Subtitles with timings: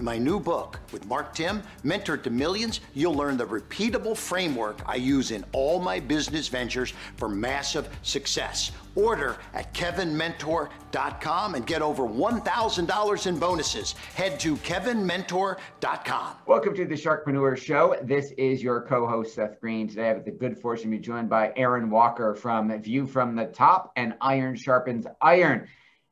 [0.00, 4.80] In my new book with Mark Timm, Mentor to Millions, you'll learn the repeatable framework
[4.86, 8.72] I use in all my business ventures for massive success.
[8.94, 13.92] Order at kevinmentor.com and get over $1,000 in bonuses.
[14.14, 16.34] Head to kevinmentor.com.
[16.46, 17.94] Welcome to the Sharkpreneur Show.
[18.02, 19.86] This is your co-host Seth Greene.
[19.86, 23.36] Today I have the good fortune to be joined by Aaron Walker from View from
[23.36, 25.68] the Top and Iron Sharpens Iron.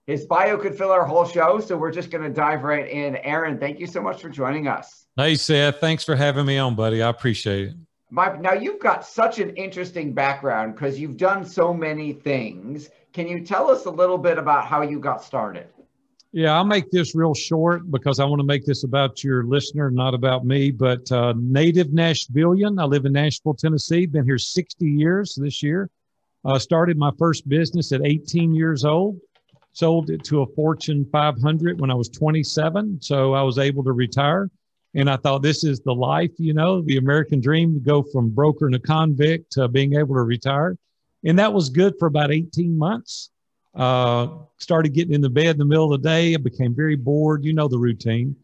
[0.09, 3.17] His bio could fill our whole show, so we're just going to dive right in.
[3.17, 5.05] Aaron, thank you so much for joining us.
[5.17, 5.81] Hey, Seth.
[5.81, 7.03] Thanks for having me on, buddy.
[7.03, 7.75] I appreciate it.
[8.09, 12.89] My, now, you've got such an interesting background because you've done so many things.
[13.13, 15.67] Can you tell us a little bit about how you got started?
[16.33, 19.91] Yeah, I'll make this real short because I want to make this about your listener,
[19.91, 20.71] not about me.
[20.71, 22.81] But uh, native Nashvilleian.
[22.81, 24.07] I live in Nashville, Tennessee.
[24.07, 25.91] Been here 60 years this year.
[26.47, 29.21] Uh, started my first business at 18 years old
[29.79, 33.01] sold it to a Fortune 500 when I was 27.
[33.01, 34.51] So I was able to retire.
[34.95, 38.31] And I thought this is the life, you know, the American dream to go from
[38.31, 40.77] broker and a convict to being able to retire.
[41.25, 43.31] And that was good for about 18 months.
[43.75, 46.35] Uh, started getting in the bed in the middle of the day.
[46.35, 47.45] I became very bored.
[47.45, 48.35] You know the routine.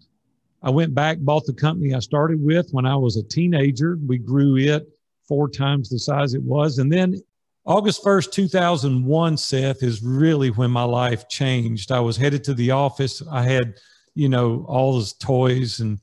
[0.63, 3.99] I went back, bought the company I started with when I was a teenager.
[4.07, 4.87] We grew it
[5.27, 6.79] four times the size it was.
[6.79, 7.21] And then
[7.67, 11.91] August 1st, 2001, Seth, is really when my life changed.
[11.91, 13.23] I was headed to the office.
[13.31, 13.77] I had,
[14.15, 15.99] you know, all those toys, and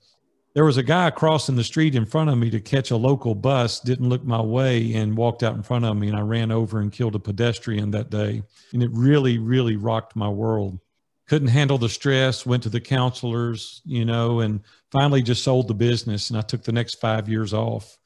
[0.55, 3.35] there was a guy crossing the street in front of me to catch a local
[3.35, 6.07] bus, didn't look my way, and walked out in front of me.
[6.07, 8.41] And I ran over and killed a pedestrian that day.
[8.73, 10.79] And it really, really rocked my world.
[11.28, 14.61] Couldn't handle the stress, went to the counselors, you know, and
[14.91, 16.31] finally just sold the business.
[16.31, 17.99] And I took the next five years off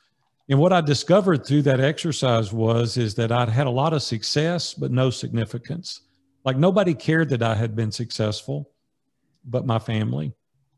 [0.47, 4.03] and what I discovered through that exercise was is that I'd had a lot of
[4.03, 6.01] success but no significance.
[6.43, 8.69] Like nobody cared that I had been successful,
[9.43, 10.33] but my family.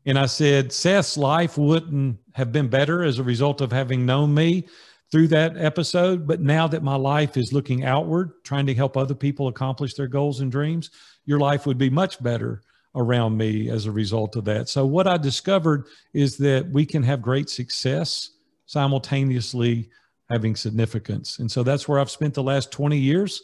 [0.06, 4.32] And I said, Seth's life wouldn't have been better as a result of having known
[4.32, 4.66] me
[5.10, 6.26] through that episode.
[6.26, 10.06] But now that my life is looking outward, trying to help other people accomplish their
[10.06, 10.90] goals and dreams,
[11.26, 12.62] your life would be much better
[12.94, 14.70] around me as a result of that.
[14.70, 15.84] So, what I discovered
[16.14, 18.30] is that we can have great success
[18.68, 19.88] simultaneously
[20.28, 21.38] having significance.
[21.38, 23.42] And so that's where I've spent the last 20 years.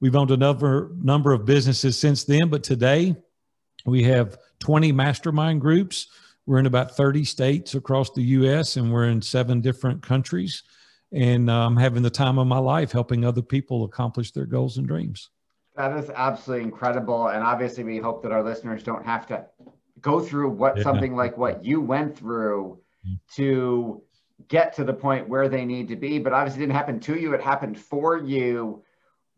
[0.00, 3.14] We've owned another number of businesses since then, but today
[3.86, 6.08] we have 20 mastermind groups.
[6.44, 10.64] We're in about 30 states across the US and we're in seven different countries.
[11.12, 14.76] And I'm um, having the time of my life helping other people accomplish their goals
[14.76, 15.30] and dreams.
[15.76, 17.28] That is absolutely incredible.
[17.28, 19.46] And obviously, we hope that our listeners don't have to
[20.00, 20.82] go through what yeah.
[20.82, 23.18] something like what you went through mm.
[23.36, 24.02] to
[24.48, 26.18] get to the point where they need to be.
[26.18, 28.82] But obviously, didn't happen to you, it happened for you.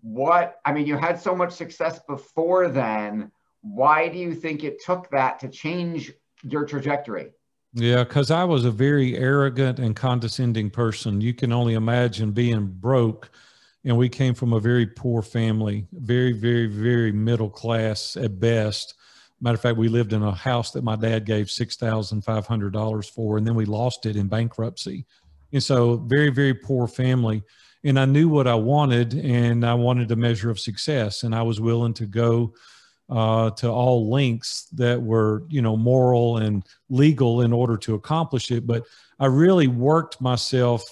[0.01, 3.31] What, I mean, you had so much success before then.
[3.63, 6.13] Why do you think it took that to change
[6.43, 7.33] your trajectory?
[7.75, 11.21] Yeah, because I was a very arrogant and condescending person.
[11.21, 13.31] You can only imagine being broke.
[13.85, 18.95] And we came from a very poor family, very, very, very middle class at best.
[19.41, 22.47] Matter of fact, we lived in a house that my dad gave six thousand five
[22.47, 25.05] hundred dollars for, and then we lost it in bankruptcy.
[25.53, 27.43] And so, very, very poor family.
[27.85, 31.43] And I knew what I wanted, and I wanted a measure of success, and I
[31.43, 32.55] was willing to go
[33.09, 38.51] uh, to all lengths that were, you know, moral and legal in order to accomplish
[38.51, 38.67] it.
[38.67, 38.85] But
[39.21, 40.83] I really worked myself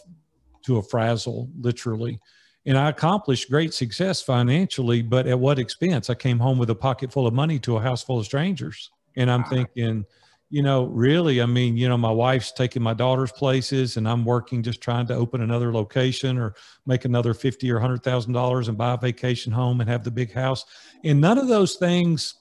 [0.66, 2.20] to a frazzle, literally
[2.66, 6.08] and I accomplished great success financially, but at what expense?
[6.08, 8.90] I came home with a pocket full of money to a house full of strangers.
[9.16, 10.05] And I'm thinking,
[10.50, 14.25] you know, really, I mean, you know, my wife's taking my daughter's places and I'm
[14.25, 16.55] working just trying to open another location or
[16.87, 20.64] make another 50 or $100,000 and buy a vacation home and have the big house.
[21.02, 22.34] And none of those things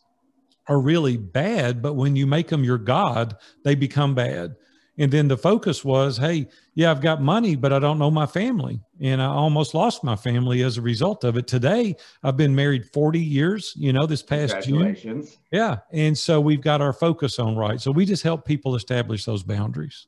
[0.68, 4.56] are really bad, but when you make them your God, they become bad.
[4.98, 8.28] And then the focus was, hey, yeah, I've got money, but I don't know my
[8.28, 8.80] family.
[9.02, 11.48] And I almost lost my family as a result of it.
[11.48, 15.28] Today, I've been married 40 years, you know, this past June.
[15.52, 15.78] Yeah.
[15.92, 17.82] And so we've got our focus on right.
[17.82, 20.06] So we just help people establish those boundaries.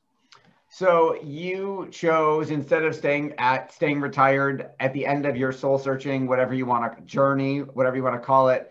[0.68, 5.78] So you chose instead of staying at staying retired at the end of your soul
[5.78, 8.70] searching, whatever you want to journey, whatever you want to call it,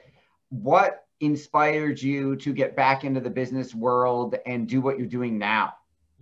[0.49, 5.37] what inspired you to get back into the business world and do what you're doing
[5.37, 5.73] now?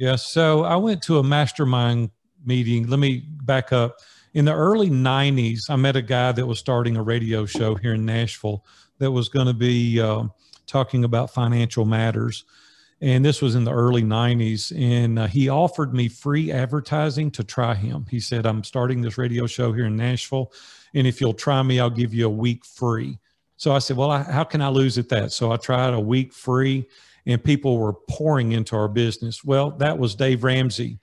[0.03, 2.09] Yeah, so I went to a mastermind
[2.45, 2.87] meeting.
[2.87, 3.99] Let me back up.
[4.33, 7.93] In the early 90s, I met a guy that was starting a radio show here
[7.93, 8.65] in Nashville
[8.97, 10.25] that was going to be uh,
[10.67, 12.43] talking about financial matters.
[12.99, 14.77] And this was in the early 90s.
[14.77, 18.05] And uh, he offered me free advertising to try him.
[18.11, 20.51] He said, I'm starting this radio show here in Nashville.
[20.93, 23.19] And if you'll try me, I'll give you a week free.
[23.55, 25.31] So I said, Well, I, how can I lose at that?
[25.31, 26.89] So I tried a week free
[27.25, 29.43] and people were pouring into our business.
[29.43, 30.99] Well, that was Dave Ramsey.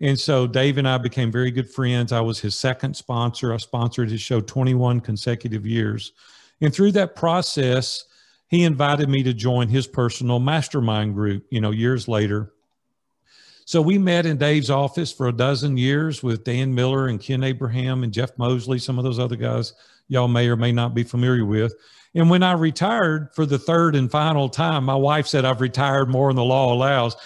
[0.00, 2.12] And so Dave and I became very good friends.
[2.12, 3.54] I was his second sponsor.
[3.54, 6.12] I sponsored his show 21 consecutive years.
[6.60, 8.04] And through that process,
[8.48, 12.52] he invited me to join his personal mastermind group, you know, years later.
[13.64, 17.42] So we met in Dave's office for a dozen years with Dan Miller and Ken
[17.42, 19.72] Abraham and Jeff Mosley, some of those other guys
[20.08, 21.74] y'all may or may not be familiar with.
[22.14, 26.08] And when I retired for the third and final time, my wife said, I've retired
[26.08, 27.16] more than the law allows.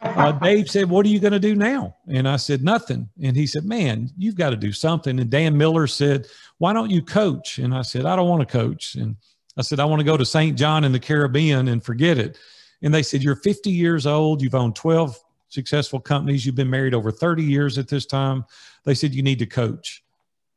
[0.00, 1.96] Uh, Dave said, What are you going to do now?
[2.08, 3.08] And I said, Nothing.
[3.22, 5.18] And he said, Man, you've got to do something.
[5.18, 6.26] And Dan Miller said,
[6.58, 7.58] Why don't you coach?
[7.58, 8.94] And I said, I don't want to coach.
[8.94, 9.16] And
[9.58, 10.56] I said, I want to go to St.
[10.56, 12.38] John in the Caribbean and forget it.
[12.80, 14.40] And they said, You're 50 years old.
[14.40, 15.18] You've owned 12
[15.48, 16.46] successful companies.
[16.46, 18.44] You've been married over 30 years at this time.
[18.84, 20.02] They said, You need to coach.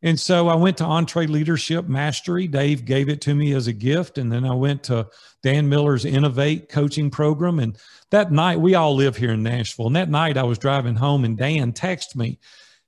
[0.04, 2.48] And so I went to EntreLeadership Mastery.
[2.48, 4.18] Dave gave it to me as a gift.
[4.18, 5.08] And then I went to
[5.44, 7.60] Dan Miller's Innovate coaching program.
[7.60, 7.78] And
[8.10, 9.88] that night, we all live here in Nashville.
[9.88, 12.40] And that night, I was driving home and Dan texted me.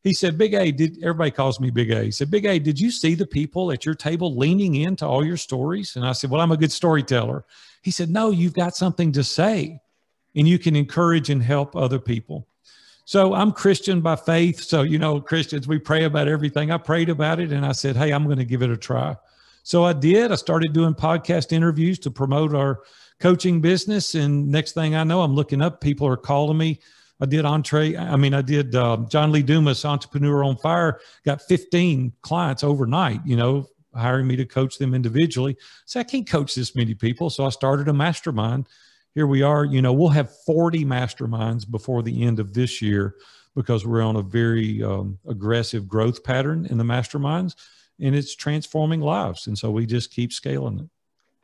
[0.01, 2.03] He said, Big A, did everybody calls me Big A?
[2.03, 5.23] He said, Big A, did you see the people at your table leaning into all
[5.23, 5.95] your stories?
[5.95, 7.45] And I said, Well, I'm a good storyteller.
[7.83, 9.79] He said, No, you've got something to say
[10.35, 12.47] and you can encourage and help other people.
[13.05, 14.61] So I'm Christian by faith.
[14.61, 16.71] So, you know, Christians, we pray about everything.
[16.71, 19.15] I prayed about it and I said, Hey, I'm going to give it a try.
[19.63, 20.31] So I did.
[20.31, 22.81] I started doing podcast interviews to promote our
[23.19, 24.15] coaching business.
[24.15, 26.79] And next thing I know, I'm looking up, people are calling me.
[27.21, 27.95] I did entree.
[27.95, 33.21] I mean, I did uh, John Lee Dumas, Entrepreneur on Fire, got 15 clients overnight,
[33.25, 35.55] you know, hiring me to coach them individually.
[35.85, 37.29] So I can't coach this many people.
[37.29, 38.67] So I started a mastermind
[39.15, 43.15] here we are, you know, we'll have 40 masterminds before the end of this year
[43.55, 47.55] because we're on a very um, aggressive growth pattern in the masterminds
[47.99, 49.47] and it's transforming lives.
[49.47, 50.89] And so we just keep scaling it.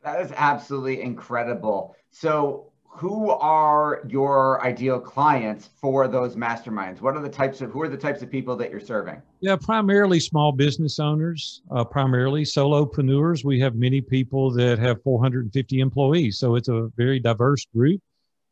[0.02, 1.94] That is absolutely incredible.
[2.10, 7.00] So who are your ideal clients for those masterminds?
[7.00, 9.22] What are the types of who are the types of people that you're serving?
[9.40, 13.44] Yeah, primarily small business owners, uh, primarily solopreneurs.
[13.44, 18.02] We have many people that have 450 employees, so it's a very diverse group.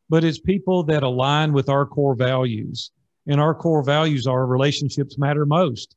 [0.09, 2.93] But it's people that align with our core values,
[3.27, 5.97] and our core values are relationships matter most.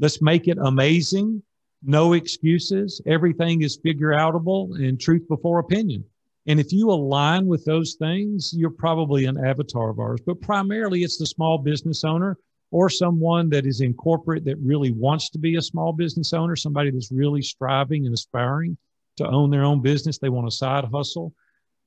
[0.00, 1.42] Let's make it amazing.
[1.82, 3.00] No excuses.
[3.06, 6.04] Everything is figure outable and truth before opinion.
[6.46, 10.20] And if you align with those things, you're probably an avatar of ours.
[10.24, 12.38] But primarily, it's the small business owner
[12.70, 16.56] or someone that is in corporate that really wants to be a small business owner,
[16.56, 18.76] somebody that's really striving and aspiring
[19.16, 20.18] to own their own business.
[20.18, 21.32] They want a side hustle.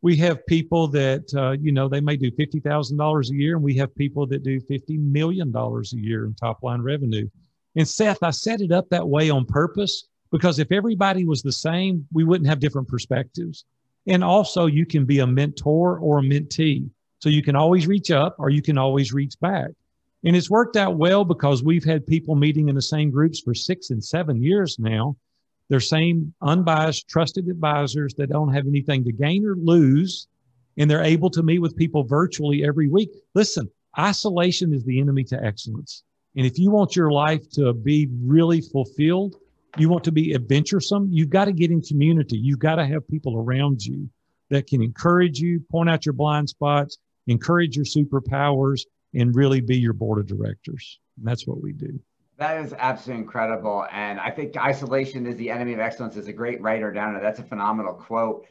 [0.01, 3.75] We have people that, uh, you know, they may do $50,000 a year, and we
[3.75, 7.29] have people that do $50 million a year in top line revenue.
[7.75, 11.51] And Seth, I set it up that way on purpose because if everybody was the
[11.51, 13.65] same, we wouldn't have different perspectives.
[14.08, 16.89] And also, you can be a mentor or a mentee.
[17.20, 19.72] So you can always reach up or you can always reach back.
[20.24, 23.53] And it's worked out well because we've had people meeting in the same groups for
[23.53, 25.15] six and seven years now.
[25.70, 30.27] They're same unbiased, trusted advisors that don't have anything to gain or lose.
[30.77, 33.12] And they're able to meet with people virtually every week.
[33.36, 36.03] Listen, isolation is the enemy to excellence.
[36.36, 39.36] And if you want your life to be really fulfilled,
[39.77, 42.38] you want to be adventuresome, you've got to get in community.
[42.38, 44.09] You've got to have people around you
[44.49, 46.97] that can encourage you, point out your blind spots,
[47.27, 48.81] encourage your superpowers,
[49.13, 50.99] and really be your board of directors.
[51.17, 51.99] And that's what we do.
[52.38, 53.85] That is absolutely incredible.
[53.91, 57.21] And I think isolation is the enemy of excellence is a great writer down there.
[57.21, 58.45] That's a phenomenal quote.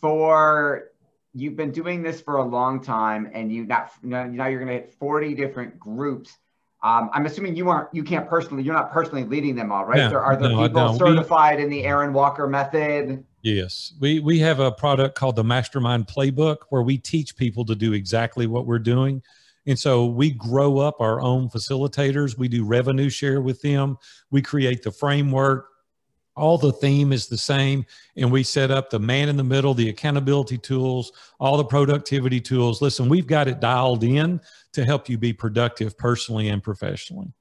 [0.00, 0.90] For
[1.34, 4.94] you've been doing this for a long time and you now you're going to hit
[4.94, 6.36] 40 different groups
[6.84, 9.98] um, I'm assuming you aren't, you can't personally, you're not personally leading them all, right?
[9.98, 13.24] Yeah, there are there no, people certified we, in the Aaron Walker method?
[13.42, 17.74] Yes, we we have a product called the Mastermind Playbook where we teach people to
[17.74, 19.22] do exactly what we're doing,
[19.66, 22.36] And so we grow up our own facilitators.
[22.36, 23.96] We do revenue share with them.
[24.30, 25.68] We create the framework.
[26.34, 27.84] All the theme is the same.
[28.16, 32.40] And we set up the man in the middle, the accountability tools, all the productivity
[32.40, 32.80] tools.
[32.80, 34.40] Listen, we've got it dialed in
[34.72, 37.32] to help you be productive personally and professionally.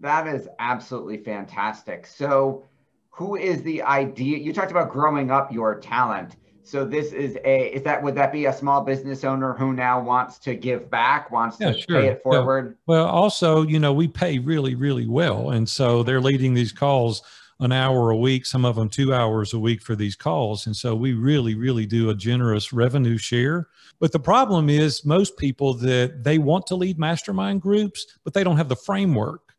[0.00, 2.06] That is absolutely fantastic.
[2.06, 2.64] So,
[3.10, 4.38] who is the idea?
[4.38, 6.36] You talked about growing up your talent.
[6.62, 10.00] So this is a is that would that be a small business owner who now
[10.00, 12.00] wants to give back, wants yeah, to sure.
[12.00, 12.68] pay it forward?
[12.68, 12.74] Yeah.
[12.86, 15.50] Well, also, you know, we pay really, really well.
[15.50, 17.22] And so they're leading these calls
[17.60, 20.66] an hour a week, some of them two hours a week for these calls.
[20.66, 23.68] And so we really, really do a generous revenue share.
[23.98, 28.42] But the problem is most people that they want to lead mastermind groups, but they
[28.44, 29.50] don't have the framework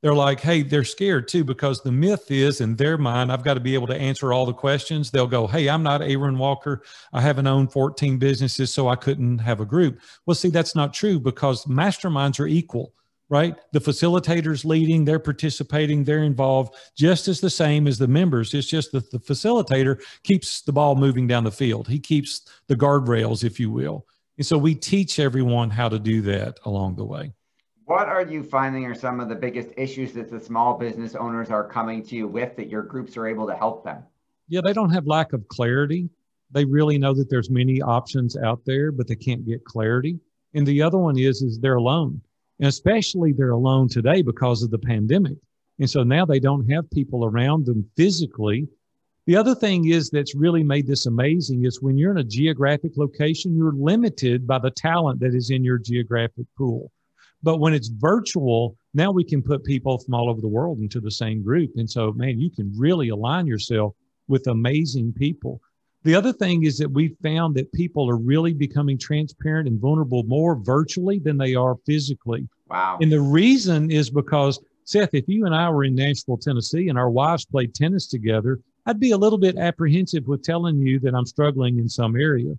[0.00, 3.54] they're like, hey, they're scared too because the myth is in their mind, I've got
[3.54, 5.10] to be able to answer all the questions.
[5.10, 6.82] They'll go, hey, I'm not Aaron Walker.
[7.12, 10.00] I haven't owned 14 businesses, so I couldn't have a group.
[10.24, 12.94] Well, see, that's not true because masterminds are equal,
[13.28, 13.56] right?
[13.72, 18.54] The facilitators leading, they're participating, they're involved just as the same as the members.
[18.54, 21.88] It's just that the facilitator keeps the ball moving down the field.
[21.88, 24.06] He keeps the guardrails, if you will.
[24.38, 27.32] And so we teach everyone how to do that along the way.
[27.84, 31.50] What are you finding are some of the biggest issues that the small business owners
[31.50, 34.02] are coming to you with that your groups are able to help them?
[34.48, 36.08] Yeah, they don't have lack of clarity.
[36.50, 40.18] They really know that there's many options out there, but they can't get clarity.
[40.54, 42.20] And the other one is is they're alone.
[42.60, 45.36] And especially they're alone today because of the pandemic.
[45.78, 48.68] And so now they don't have people around them physically.
[49.26, 52.96] The other thing is that's really made this amazing is when you're in a geographic
[52.96, 56.90] location, you're limited by the talent that is in your geographic pool.
[57.42, 61.00] But when it's virtual, now we can put people from all over the world into
[61.00, 61.70] the same group.
[61.76, 63.94] And so, man, you can really align yourself
[64.26, 65.60] with amazing people.
[66.08, 70.22] The other thing is that we found that people are really becoming transparent and vulnerable
[70.22, 72.48] more virtually than they are physically.
[72.70, 72.96] Wow.
[73.02, 76.98] And the reason is because, Seth, if you and I were in Nashville, Tennessee, and
[76.98, 81.14] our wives played tennis together, I'd be a little bit apprehensive with telling you that
[81.14, 82.54] I'm struggling in some area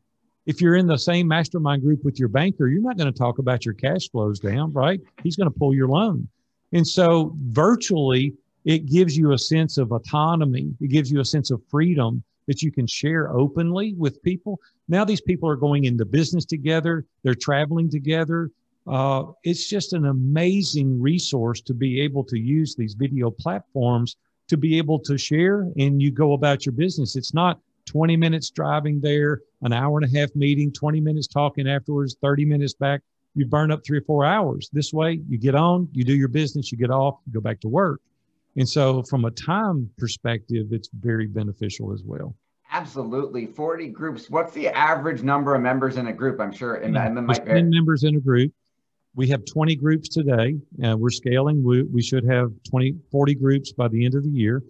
[0.45, 3.39] if you're in the same mastermind group with your banker, you're not going to talk
[3.39, 5.01] about your cash flows down, right?
[5.23, 6.27] He's going to pull your loan.
[6.71, 10.71] And so virtually, it gives you a sense of autonomy.
[10.79, 14.59] It gives you a sense of freedom that you can share openly with people.
[14.87, 18.49] Now, these people are going into business together, they're traveling together.
[18.87, 24.57] Uh, it's just an amazing resource to be able to use these video platforms to
[24.57, 27.15] be able to share and you go about your business.
[27.15, 31.69] It's not 20 minutes driving there, an hour and a half meeting, 20 minutes talking
[31.69, 33.01] afterwards, 30 minutes back.
[33.35, 34.69] You burn up three or four hours.
[34.73, 37.59] This way, you get on, you do your business, you get off, you go back
[37.61, 38.01] to work.
[38.59, 42.35] And so, from a time perspective, it's very beneficial as well.
[42.69, 43.45] Absolutely.
[43.45, 44.29] 40 groups.
[44.29, 46.41] What's the average number of members in a group?
[46.41, 48.51] I'm sure in, in the 10 members in a group.
[49.15, 50.57] We have 20 groups today.
[50.83, 51.63] Uh, we're scaling.
[51.63, 54.61] We, we should have 20, 40 groups by the end of the year.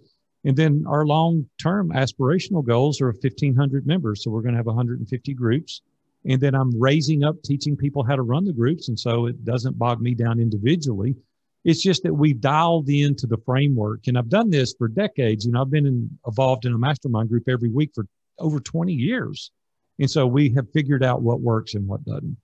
[0.44, 4.22] And then our long term aspirational goals are 1,500 members.
[4.22, 5.82] So we're going to have 150 groups.
[6.24, 8.88] And then I'm raising up teaching people how to run the groups.
[8.88, 11.16] And so it doesn't bog me down individually.
[11.64, 14.06] It's just that we've dialed into the framework.
[14.06, 15.44] And I've done this for decades.
[15.44, 18.06] You know, I've been in, involved in a mastermind group every week for
[18.38, 19.50] over 20 years.
[19.98, 22.36] And so we have figured out what works and what doesn't.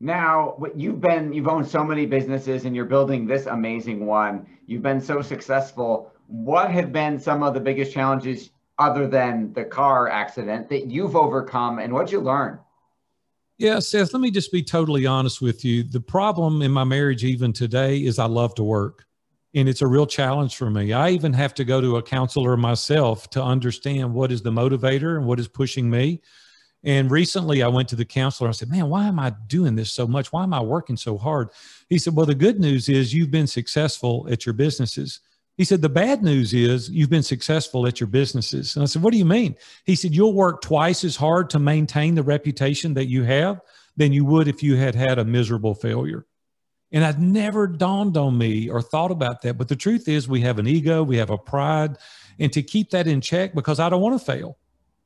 [0.00, 4.46] Now, you've been, you've owned so many businesses and you're building this amazing one.
[4.66, 9.64] You've been so successful what have been some of the biggest challenges other than the
[9.64, 12.58] car accident that you've overcome and what you learn?
[13.58, 15.82] Yeah, Seth, let me just be totally honest with you.
[15.82, 19.04] The problem in my marriage, even today, is I love to work.
[19.52, 20.92] And it's a real challenge for me.
[20.92, 25.16] I even have to go to a counselor myself to understand what is the motivator
[25.16, 26.20] and what is pushing me.
[26.84, 28.48] And recently I went to the counselor.
[28.48, 30.32] I said, Man, why am I doing this so much?
[30.32, 31.48] Why am I working so hard?
[31.88, 35.18] He said, Well, the good news is you've been successful at your businesses.
[35.58, 38.76] He said, The bad news is you've been successful at your businesses.
[38.76, 39.56] And I said, What do you mean?
[39.84, 43.60] He said, You'll work twice as hard to maintain the reputation that you have
[43.96, 46.24] than you would if you had had a miserable failure.
[46.92, 49.58] And I'd never dawned on me or thought about that.
[49.58, 51.98] But the truth is, we have an ego, we have a pride,
[52.38, 54.56] and to keep that in check because I don't want to fail.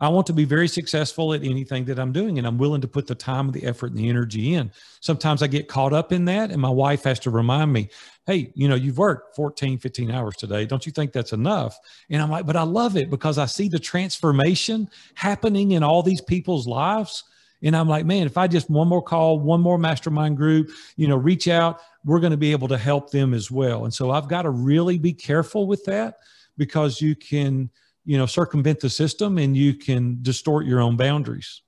[0.03, 2.89] I want to be very successful at anything that I'm doing, and I'm willing to
[2.89, 4.73] put the time, and the effort, and the energy in.
[4.99, 7.89] Sometimes I get caught up in that, and my wife has to remind me,
[8.27, 10.67] hey, you know, you've worked 14, 15 hours today.
[10.67, 11.79] Don't you think that's enough?
[12.11, 16.03] And I'm like, but I love it because I see the transformation happening in all
[16.03, 17.23] these people's lives.
[17.63, 21.07] And I'm like, man, if I just one more call, one more mastermind group, you
[21.07, 23.85] know, reach out, we're going to be able to help them as well.
[23.85, 26.17] And so I've got to really be careful with that
[26.57, 27.71] because you can
[28.05, 31.63] you know circumvent the system and you can distort your own boundaries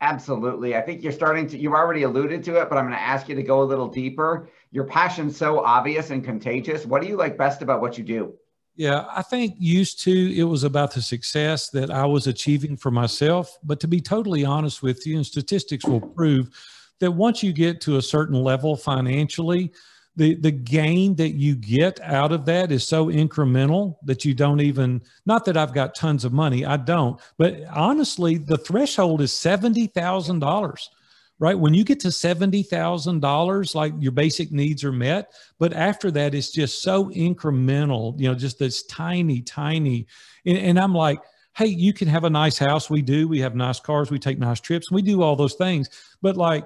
[0.00, 0.76] Absolutely.
[0.76, 3.28] I think you're starting to, you've already alluded to it, but I'm going to ask
[3.28, 4.48] you to go a little deeper.
[4.70, 6.86] Your passion's so obvious and contagious.
[6.86, 8.34] What do you like best about what you do?
[8.76, 12.92] Yeah, I think used to it was about the success that I was achieving for
[12.92, 13.58] myself.
[13.64, 16.50] But to be totally honest with you, and statistics will prove
[17.00, 19.72] that once you get to a certain level financially,
[20.18, 24.60] the the gain that you get out of that is so incremental that you don't
[24.60, 27.20] even not that I've got tons of money, I don't.
[27.38, 30.88] But honestly, the threshold is $70,000
[31.40, 31.56] right?
[31.56, 35.32] When you get to $70,000, like your basic needs are met.
[35.60, 40.08] But after that, it's just so incremental, you know, just this tiny, tiny.
[40.44, 41.20] And, and, I'm like,
[41.56, 42.90] hey, you can have a nice house.
[42.90, 43.28] We do.
[43.28, 44.10] We have nice cars.
[44.10, 44.90] We take nice trips.
[44.90, 45.90] We do all those things.
[46.22, 46.64] But like,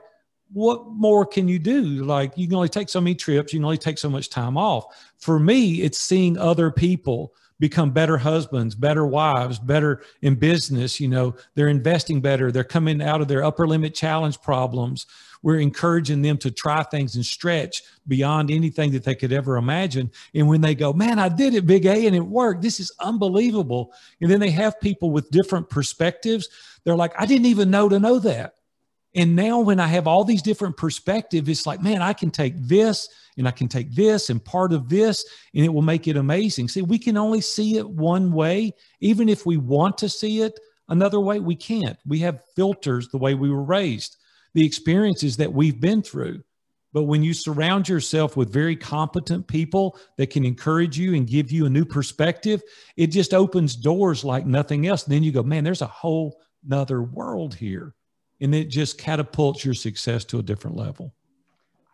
[0.53, 1.83] what more can you do?
[2.05, 3.53] Like, you can only take so many trips.
[3.53, 4.85] You can only take so much time off.
[5.19, 10.99] For me, it's seeing other people become better husbands, better wives, better in business.
[10.99, 12.51] You know, they're investing better.
[12.51, 15.07] They're coming out of their upper limit challenge problems.
[15.43, 20.11] We're encouraging them to try things and stretch beyond anything that they could ever imagine.
[20.35, 22.63] And when they go, man, I did it, big A, and it worked.
[22.63, 23.93] This is unbelievable.
[24.21, 26.49] And then they have people with different perspectives.
[26.85, 28.55] They're like, I didn't even know to know that.
[29.15, 32.55] And now when I have all these different perspectives, it's like, man, I can take
[32.57, 36.17] this and I can take this and part of this and it will make it
[36.17, 36.69] amazing.
[36.69, 38.73] See, we can only see it one way.
[39.01, 41.99] Even if we want to see it another way, we can't.
[42.07, 44.17] We have filters the way we were raised,
[44.55, 46.43] the experiences that we've been through.
[46.95, 51.51] But when you surround yourself with very competent people that can encourage you and give
[51.51, 52.63] you a new perspective,
[52.97, 55.05] it just opens doors like nothing else.
[55.05, 57.95] And then you go, man, there's a whole nother world here
[58.43, 61.15] and it just catapults your success to a different level.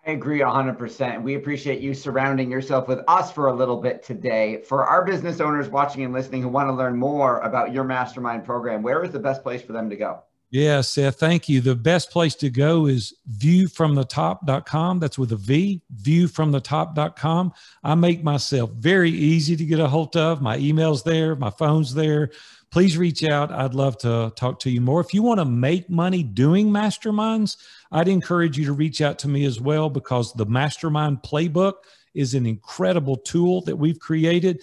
[0.07, 1.23] I agree 100%.
[1.23, 4.63] We appreciate you surrounding yourself with us for a little bit today.
[4.63, 8.47] For our business owners watching and listening who want to learn more about your mastermind
[8.47, 10.23] program, where is the best place for them to go?
[10.51, 11.61] Yeah, Seth, thank you.
[11.61, 14.99] The best place to go is viewfromthetop.com.
[14.99, 17.53] That's with a V, viewfromthetop.com.
[17.85, 20.41] I make myself very easy to get a hold of.
[20.41, 22.31] My email's there, my phone's there
[22.71, 23.51] please reach out.
[23.51, 25.01] I'd love to talk to you more.
[25.01, 27.57] If you want to make money doing masterminds,
[27.91, 31.75] I'd encourage you to reach out to me as well because the Mastermind Playbook
[32.15, 34.63] is an incredible tool that we've created.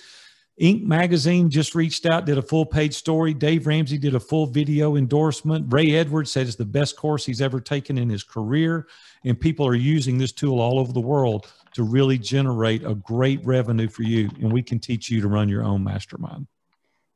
[0.61, 0.83] Inc.
[0.83, 3.33] magazine just reached out, did a full page story.
[3.33, 5.65] Dave Ramsey did a full video endorsement.
[5.71, 8.87] Ray Edwards said it's the best course he's ever taken in his career.
[9.25, 13.45] And people are using this tool all over the world to really generate a great
[13.45, 14.29] revenue for you.
[14.41, 16.47] And we can teach you to run your own mastermind.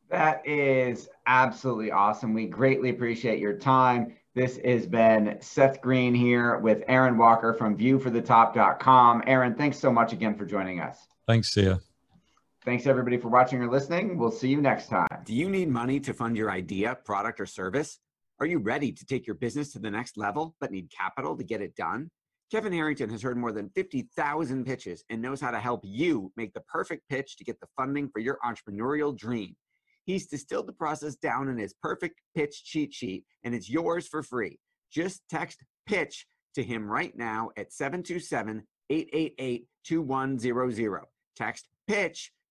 [0.10, 2.34] That is absolutely awesome.
[2.34, 4.16] We greatly appreciate your time.
[4.36, 9.24] This has been Seth Greene here with Aaron Walker from viewforthetop.com.
[9.28, 11.08] Aaron, thanks so much again for joining us.
[11.26, 11.80] Thanks, Sia.
[12.66, 14.18] Thanks everybody for watching or listening.
[14.18, 15.08] We'll see you next time.
[15.24, 18.00] Do you need money to fund your idea, product, or service?
[18.42, 21.44] Are you ready to take your business to the next level but need capital to
[21.44, 22.10] get it done?
[22.52, 26.54] Kevin Harrington has heard more than 50,000 pitches and knows how to help you make
[26.54, 29.56] the perfect pitch to get the funding for your entrepreneurial dream.
[30.04, 34.22] He's distilled the process down in his perfect pitch cheat sheet, and it's yours for
[34.22, 34.60] free.
[34.92, 41.04] Just text pitch to him right now at 727 888 2100.
[41.38, 42.32] Text pitch